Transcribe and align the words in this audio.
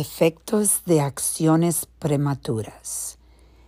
Efectos 0.00 0.84
de 0.86 1.00
acciones 1.00 1.86
prematuras. 1.98 3.18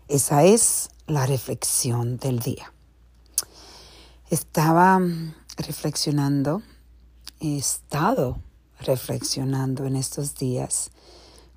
Esa 0.06 0.44
es 0.44 0.90
la 1.08 1.26
reflexión 1.26 2.18
del 2.18 2.38
día. 2.38 2.72
Estaba 4.28 5.00
reflexionando, 5.56 6.62
he 7.40 7.56
estado 7.56 8.38
reflexionando 8.78 9.86
en 9.86 9.96
estos 9.96 10.36
días 10.36 10.92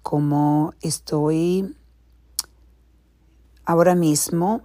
cómo 0.02 0.74
estoy 0.82 1.78
ahora 3.66 3.94
mismo 3.94 4.64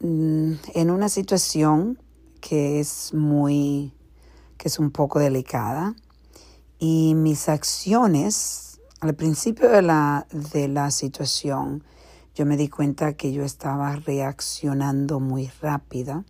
mm, 0.00 0.52
en 0.72 0.90
una 0.90 1.10
situación 1.10 2.02
que 2.40 2.80
es 2.80 3.12
muy, 3.12 3.92
que 4.56 4.68
es 4.68 4.78
un 4.78 4.90
poco 4.90 5.18
delicada 5.18 5.94
y 6.78 7.12
mis 7.14 7.50
acciones 7.50 8.75
al 9.00 9.14
principio 9.14 9.68
de 9.68 9.82
la, 9.82 10.26
de 10.30 10.68
la 10.68 10.90
situación, 10.90 11.84
yo 12.34 12.46
me 12.46 12.56
di 12.56 12.68
cuenta 12.68 13.12
que 13.14 13.32
yo 13.32 13.44
estaba 13.44 13.96
reaccionando 13.96 15.20
muy 15.20 15.50
rápida 15.60 16.24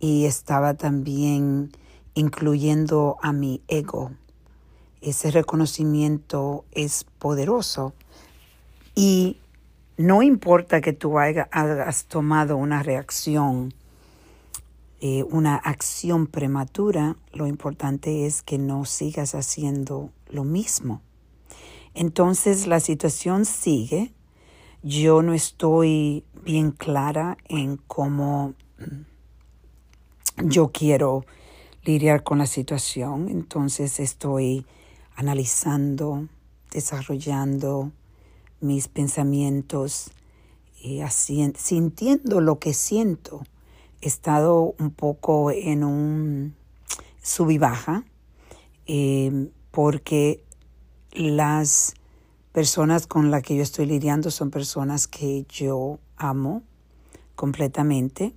y 0.00 0.26
estaba 0.26 0.74
también 0.74 1.70
incluyendo 2.14 3.16
a 3.22 3.32
mi 3.32 3.62
ego. 3.68 4.10
Ese 5.00 5.30
reconocimiento 5.30 6.64
es 6.72 7.04
poderoso 7.18 7.94
y 8.94 9.38
no 9.96 10.22
importa 10.22 10.80
que 10.80 10.92
tú 10.92 11.18
hayas 11.18 12.04
tomado 12.06 12.56
una 12.56 12.82
reacción, 12.82 13.72
eh, 15.00 15.22
una 15.30 15.54
acción 15.54 16.26
prematura, 16.26 17.16
lo 17.32 17.46
importante 17.46 18.26
es 18.26 18.42
que 18.42 18.58
no 18.58 18.84
sigas 18.84 19.36
haciendo 19.36 20.10
lo 20.28 20.42
mismo. 20.42 21.02
Entonces 22.00 22.68
la 22.68 22.78
situación 22.78 23.44
sigue. 23.44 24.12
Yo 24.84 25.20
no 25.20 25.34
estoy 25.34 26.24
bien 26.44 26.70
clara 26.70 27.36
en 27.48 27.76
cómo 27.76 28.54
yo 30.36 30.68
quiero 30.68 31.24
lidiar 31.82 32.22
con 32.22 32.38
la 32.38 32.46
situación. 32.46 33.28
Entonces 33.28 33.98
estoy 33.98 34.64
analizando, 35.16 36.28
desarrollando 36.70 37.90
mis 38.60 38.86
pensamientos, 38.86 40.12
y 40.80 41.02
sintiendo 41.56 42.40
lo 42.40 42.60
que 42.60 42.74
siento. 42.74 43.42
He 44.00 44.06
estado 44.06 44.76
un 44.78 44.92
poco 44.92 45.50
en 45.50 45.82
un 45.82 46.54
sub 47.20 47.50
y 47.50 47.58
baja 47.58 48.04
eh, 48.86 49.50
porque 49.72 50.44
las 51.12 51.94
personas 52.52 53.06
con 53.06 53.30
las 53.30 53.42
que 53.42 53.56
yo 53.56 53.62
estoy 53.62 53.86
lidiando 53.86 54.30
son 54.30 54.50
personas 54.50 55.06
que 55.08 55.46
yo 55.48 55.98
amo 56.16 56.62
completamente. 57.34 58.34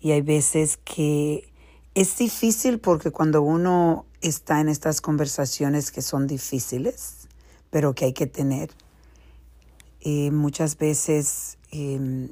Y 0.00 0.12
hay 0.12 0.20
veces 0.20 0.78
que 0.84 1.52
es 1.94 2.16
difícil 2.18 2.78
porque 2.78 3.10
cuando 3.10 3.42
uno 3.42 4.06
está 4.20 4.60
en 4.60 4.68
estas 4.68 5.00
conversaciones 5.00 5.90
que 5.90 6.02
son 6.02 6.26
difíciles, 6.26 7.28
pero 7.70 7.94
que 7.94 8.06
hay 8.06 8.12
que 8.12 8.26
tener, 8.26 8.70
eh, 10.00 10.30
muchas 10.30 10.78
veces 10.78 11.58
em, 11.72 12.30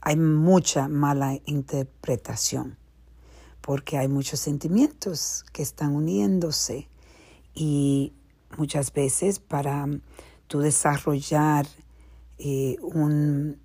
hay 0.00 0.16
mucha 0.16 0.88
mala 0.88 1.38
interpretación 1.44 2.78
porque 3.60 3.98
hay 3.98 4.08
muchos 4.08 4.40
sentimientos 4.40 5.44
que 5.52 5.60
están 5.60 5.94
uniéndose 5.94 6.88
y 7.54 8.14
muchas 8.56 8.92
veces 8.92 9.38
para 9.38 9.86
tú 10.46 10.60
desarrollar 10.60 11.66
eh, 12.38 12.76
un, 12.80 13.58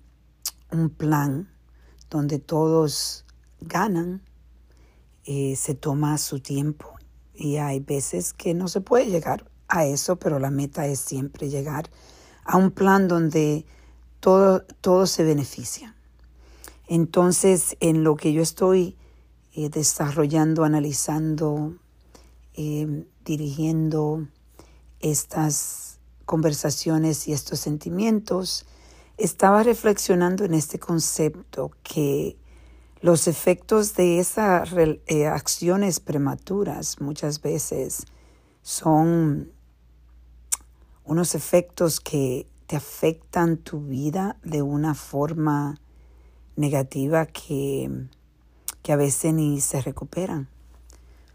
un, 0.70 0.90
plan 0.90 1.48
donde 2.10 2.38
todos 2.38 3.24
ganan, 3.60 4.22
eh, 5.24 5.56
se 5.56 5.74
toma 5.74 6.18
su 6.18 6.40
tiempo 6.40 6.94
y 7.34 7.56
hay 7.56 7.80
veces 7.80 8.32
que 8.32 8.52
no 8.52 8.68
se 8.68 8.80
puede 8.80 9.06
llegar 9.06 9.50
a 9.68 9.86
eso, 9.86 10.16
pero 10.16 10.38
la 10.38 10.50
meta 10.50 10.86
es 10.86 11.00
siempre 11.00 11.48
llegar 11.48 11.90
a 12.44 12.56
un 12.56 12.70
plan 12.70 13.08
donde 13.08 13.64
todo, 14.20 14.64
todo 14.80 15.06
se 15.06 15.24
beneficia. 15.24 15.96
Entonces, 16.86 17.76
en 17.80 18.04
lo 18.04 18.16
que 18.16 18.32
yo 18.32 18.42
estoy 18.42 18.96
eh, 19.54 19.70
desarrollando, 19.70 20.64
analizando, 20.64 21.74
dirigiendo, 23.24 24.28
estas 25.04 25.98
conversaciones 26.24 27.28
y 27.28 27.32
estos 27.32 27.60
sentimientos, 27.60 28.66
estaba 29.18 29.62
reflexionando 29.62 30.44
en 30.44 30.54
este 30.54 30.78
concepto 30.78 31.70
que 31.82 32.36
los 33.00 33.28
efectos 33.28 33.94
de 33.94 34.18
esas 34.18 34.70
eh, 34.72 35.26
acciones 35.26 36.00
prematuras 36.00 37.00
muchas 37.00 37.42
veces 37.42 38.06
son 38.62 39.52
unos 41.04 41.34
efectos 41.34 42.00
que 42.00 42.48
te 42.66 42.76
afectan 42.76 43.58
tu 43.58 43.82
vida 43.82 44.38
de 44.42 44.62
una 44.62 44.94
forma 44.94 45.78
negativa 46.56 47.26
que, 47.26 48.08
que 48.82 48.92
a 48.92 48.96
veces 48.96 49.34
ni 49.34 49.60
se 49.60 49.82
recuperan 49.82 50.48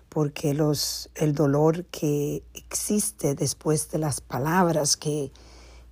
porque 0.09 0.53
los, 0.53 1.09
el 1.15 1.33
dolor 1.33 1.85
que 1.85 2.43
existe 2.53 3.35
después 3.35 3.89
de 3.91 3.99
las 3.99 4.21
palabras 4.21 4.97
que, 4.97 5.31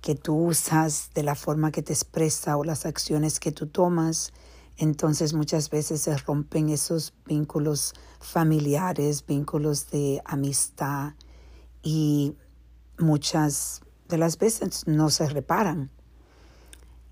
que 0.00 0.16
tú 0.16 0.34
usas, 0.34 1.10
de 1.14 1.22
la 1.22 1.36
forma 1.36 1.70
que 1.70 1.82
te 1.82 1.92
expresa 1.92 2.56
o 2.56 2.64
las 2.64 2.84
acciones 2.84 3.38
que 3.38 3.52
tú 3.52 3.68
tomas, 3.68 4.32
entonces 4.76 5.34
muchas 5.34 5.70
veces 5.70 6.02
se 6.02 6.16
rompen 6.18 6.68
esos 6.68 7.14
vínculos 7.26 7.94
familiares, 8.20 9.24
vínculos 9.26 9.90
de 9.90 10.20
amistad 10.24 11.14
y 11.82 12.36
muchas 12.98 13.80
de 14.08 14.18
las 14.18 14.38
veces 14.38 14.86
no 14.86 15.10
se 15.10 15.28
reparan. 15.28 15.90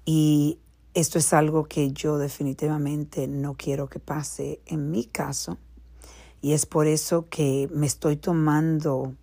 Y 0.04 0.58
esto 0.94 1.18
es 1.18 1.32
algo 1.32 1.64
que 1.64 1.92
yo 1.92 2.18
definitivamente 2.18 3.28
no 3.28 3.54
quiero 3.54 3.88
que 3.88 4.00
pase 4.00 4.60
en 4.66 4.90
mi 4.90 5.04
caso 5.04 5.58
y 6.40 6.52
es 6.52 6.66
por 6.66 6.86
eso 6.86 7.28
que 7.28 7.68
me 7.72 7.86
estoy 7.86 8.16
tomando 8.16 9.14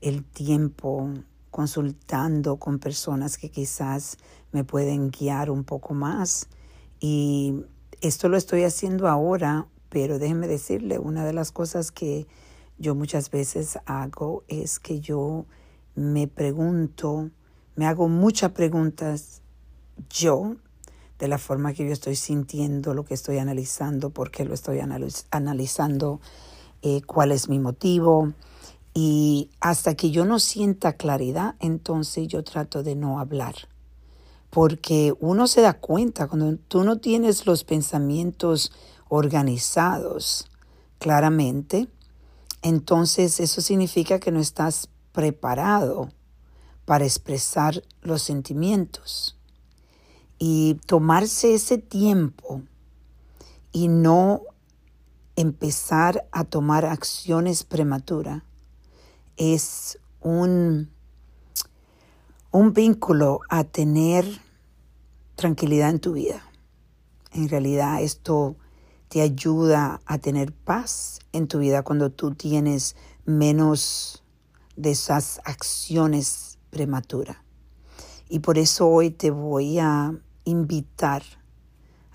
el 0.00 0.24
tiempo 0.24 1.10
consultando 1.50 2.56
con 2.56 2.78
personas 2.78 3.38
que 3.38 3.50
quizás 3.50 4.18
me 4.52 4.64
pueden 4.64 5.10
guiar 5.10 5.50
un 5.50 5.64
poco 5.64 5.94
más. 5.94 6.48
Y 7.00 7.64
esto 8.00 8.28
lo 8.28 8.36
estoy 8.36 8.64
haciendo 8.64 9.08
ahora, 9.08 9.66
pero 9.88 10.18
déjenme 10.18 10.46
decirle, 10.46 10.98
una 10.98 11.24
de 11.24 11.32
las 11.32 11.50
cosas 11.52 11.90
que 11.90 12.26
yo 12.78 12.94
muchas 12.94 13.30
veces 13.30 13.78
hago 13.86 14.44
es 14.48 14.78
que 14.78 15.00
yo 15.00 15.46
me 15.94 16.28
pregunto, 16.28 17.30
me 17.74 17.86
hago 17.86 18.08
muchas 18.08 18.52
preguntas 18.52 19.42
yo 20.10 20.56
de 21.18 21.28
la 21.28 21.38
forma 21.38 21.72
que 21.72 21.86
yo 21.86 21.92
estoy 21.92 22.16
sintiendo 22.16 22.94
lo 22.94 23.04
que 23.04 23.14
estoy 23.14 23.38
analizando, 23.38 24.10
por 24.10 24.30
qué 24.30 24.44
lo 24.44 24.54
estoy 24.54 24.80
analizando, 25.30 26.20
eh, 26.82 27.02
cuál 27.02 27.32
es 27.32 27.48
mi 27.48 27.58
motivo. 27.58 28.32
Y 28.94 29.50
hasta 29.60 29.94
que 29.94 30.10
yo 30.10 30.24
no 30.24 30.38
sienta 30.38 30.94
claridad, 30.94 31.56
entonces 31.60 32.28
yo 32.28 32.44
trato 32.44 32.82
de 32.82 32.94
no 32.94 33.20
hablar. 33.20 33.54
Porque 34.50 35.14
uno 35.20 35.46
se 35.46 35.60
da 35.60 35.74
cuenta 35.74 36.26
cuando 36.26 36.56
tú 36.56 36.84
no 36.84 36.98
tienes 36.98 37.46
los 37.46 37.64
pensamientos 37.64 38.72
organizados 39.08 40.50
claramente, 40.98 41.88
entonces 42.62 43.40
eso 43.40 43.60
significa 43.60 44.18
que 44.18 44.32
no 44.32 44.40
estás 44.40 44.88
preparado 45.12 46.10
para 46.84 47.04
expresar 47.04 47.82
los 48.02 48.22
sentimientos. 48.22 49.37
Y 50.38 50.74
tomarse 50.86 51.54
ese 51.54 51.78
tiempo 51.78 52.62
y 53.72 53.88
no 53.88 54.42
empezar 55.36 56.26
a 56.32 56.44
tomar 56.44 56.84
acciones 56.84 57.64
prematuras 57.64 58.42
es 59.36 59.98
un, 60.20 60.90
un 62.50 62.72
vínculo 62.72 63.40
a 63.48 63.64
tener 63.64 64.24
tranquilidad 65.36 65.90
en 65.90 66.00
tu 66.00 66.12
vida. 66.12 66.42
En 67.32 67.48
realidad 67.48 68.02
esto 68.02 68.56
te 69.08 69.22
ayuda 69.22 70.00
a 70.06 70.18
tener 70.18 70.52
paz 70.52 71.20
en 71.32 71.46
tu 71.46 71.60
vida 71.60 71.82
cuando 71.82 72.10
tú 72.10 72.34
tienes 72.34 72.96
menos 73.24 74.24
de 74.76 74.90
esas 74.90 75.40
acciones 75.44 76.58
prematuras. 76.70 77.36
Y 78.28 78.40
por 78.40 78.58
eso 78.58 78.88
hoy 78.88 79.10
te 79.10 79.30
voy 79.30 79.78
a 79.78 80.14
invitar 80.48 81.22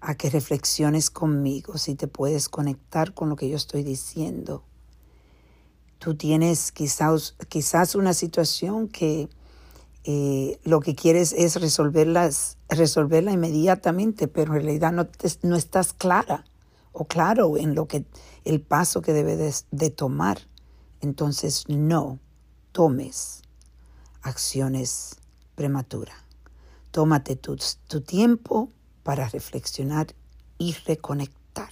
a 0.01 0.15
que 0.15 0.29
reflexiones 0.29 1.09
conmigo 1.09 1.77
si 1.77 1.95
te 1.95 2.07
puedes 2.07 2.49
conectar 2.49 3.13
con 3.13 3.29
lo 3.29 3.35
que 3.35 3.49
yo 3.49 3.55
estoy 3.55 3.83
diciendo. 3.83 4.63
Tú 5.99 6.15
tienes 6.15 6.71
quizás, 6.73 7.35
quizás 7.47 7.95
una 7.95 8.13
situación 8.13 8.89
que 8.89 9.29
eh, 10.03 10.59
lo 10.65 10.81
que 10.81 10.95
quieres 10.95 11.31
es 11.31 11.55
resolverla 11.55 13.31
inmediatamente, 13.31 14.27
pero 14.27 14.55
en 14.55 14.63
realidad 14.63 14.91
no, 14.91 15.07
no 15.43 15.55
estás 15.55 15.93
clara 15.93 16.43
o 16.91 17.05
claro 17.05 17.57
en 17.57 17.73
lo 17.73 17.87
que 17.87 18.05
el 18.43 18.61
paso 18.61 19.01
que 19.01 19.13
debes 19.13 19.65
de, 19.71 19.89
tomar. 19.89 20.39
Entonces 20.99 21.65
no 21.69 22.19
tomes 22.71 23.41
acciones 24.21 25.17
prematuras. 25.55 26.17
Tómate 26.93 27.35
tu, 27.35 27.57
tu 27.87 28.01
tiempo 28.01 28.71
para 29.01 29.27
reflexionar 29.27 30.13
y 30.59 30.73
reconectar. 30.85 31.71